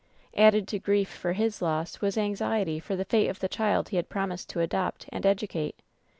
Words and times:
Added 0.35 0.67
to 0.69 0.79
grief 0.79 1.09
for 1.09 1.33
his 1.33 1.61
loss 1.61 2.01
was 2.01 2.17
anxiety 2.17 2.79
for 2.79 2.95
the 2.95 3.05
fate 3.05 3.27
of 3.27 3.39
the 3.39 3.47
child 3.47 3.89
he 3.89 3.97
had 3.97 4.09
promised 4.09 4.49
to 4.49 4.59
adopt 4.59 5.05
and 5.09 5.25
edu 5.25 5.47
cate. 5.47 5.79